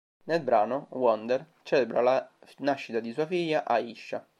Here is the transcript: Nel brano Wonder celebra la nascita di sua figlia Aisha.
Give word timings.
Nel 0.23 0.39
brano 0.41 0.87
Wonder 0.93 1.45
celebra 1.61 2.01
la 2.01 2.27
nascita 2.57 2.99
di 2.99 3.13
sua 3.13 3.27
figlia 3.27 3.65
Aisha. 3.67 4.25